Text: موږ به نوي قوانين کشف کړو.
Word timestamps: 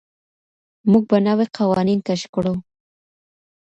موږ 0.91 1.03
به 1.09 1.17
نوي 1.27 1.47
قوانين 1.57 1.99
کشف 2.07 2.29
کړو. 2.35 2.53